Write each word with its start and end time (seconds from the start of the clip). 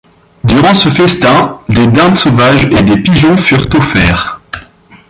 Durant 0.43 0.73
ce 0.73 0.89
festin, 0.89 1.59
des 1.69 1.85
dindes 1.85 2.15
sauvages 2.17 2.65
et 2.71 2.81
des 2.81 2.97
pigeons 2.97 3.37
furent 3.37 3.67
offerts. 3.75 4.41